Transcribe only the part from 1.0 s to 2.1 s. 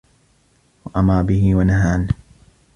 بِهِ وَنَهَى عَنْهُ